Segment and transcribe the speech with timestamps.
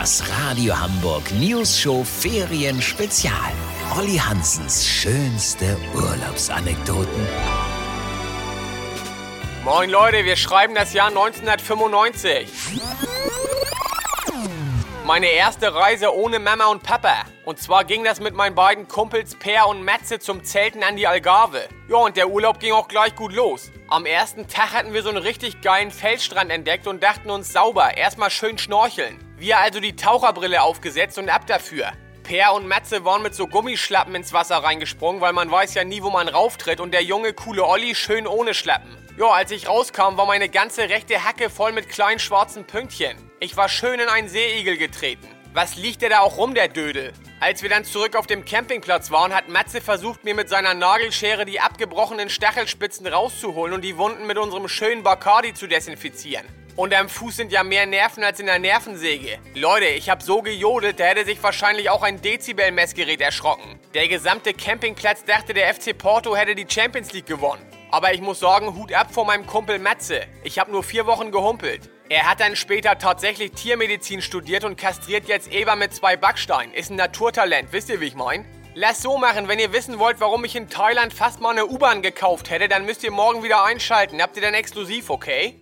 [0.00, 3.52] Das Radio Hamburg News Show Ferien Spezial.
[3.98, 7.28] Olli Hansens schönste Urlaubsanekdoten.
[9.62, 12.48] Moin Leute, wir schreiben das Jahr 1995.
[15.10, 17.24] Meine erste Reise ohne Mama und Papa.
[17.44, 21.08] Und zwar ging das mit meinen beiden Kumpels Per und Matze zum Zelten an die
[21.08, 21.68] Algarve.
[21.88, 23.72] Ja, und der Urlaub ging auch gleich gut los.
[23.88, 27.96] Am ersten Tag hatten wir so einen richtig geilen Felsstrand entdeckt und dachten uns sauber,
[27.96, 29.18] erstmal schön schnorcheln.
[29.36, 31.90] Wir also die Taucherbrille aufgesetzt und ab dafür.
[32.22, 36.02] Per und Matze waren mit so Gummischlappen ins Wasser reingesprungen, weil man weiß ja nie,
[36.02, 38.96] wo man rauftritt und der junge, coole Olli schön ohne Schlappen.
[39.18, 43.16] Ja, als ich rauskam, war meine ganze rechte Hacke voll mit kleinen schwarzen Pünktchen.
[43.40, 45.26] Ich war schön in einen Seeigel getreten.
[45.52, 47.12] Was liegt der da auch rum, der Dödel?
[47.40, 51.44] Als wir dann zurück auf dem Campingplatz waren, hat Matze versucht, mir mit seiner Nagelschere
[51.44, 56.46] die abgebrochenen Stachelspitzen rauszuholen und die Wunden mit unserem schönen Bacardi zu desinfizieren.
[56.80, 59.38] Und am Fuß sind ja mehr Nerven als in der Nervensäge.
[59.54, 63.78] Leute, ich hab so gejodelt, da hätte sich wahrscheinlich auch ein Dezibel-Messgerät erschrocken.
[63.92, 67.60] Der gesamte Campingplatz dachte, der FC Porto hätte die Champions League gewonnen.
[67.90, 70.22] Aber ich muss sagen, Hut ab vor meinem Kumpel Matze.
[70.42, 71.90] Ich habe nur vier Wochen gehumpelt.
[72.08, 76.72] Er hat dann später tatsächlich Tiermedizin studiert und kastriert jetzt Eber mit zwei Backsteinen.
[76.72, 78.46] Ist ein Naturtalent, wisst ihr, wie ich mein?
[78.74, 82.00] Lass so machen, wenn ihr wissen wollt, warum ich in Thailand fast mal eine U-Bahn
[82.00, 84.22] gekauft hätte, dann müsst ihr morgen wieder einschalten.
[84.22, 85.60] Habt ihr dann exklusiv, okay?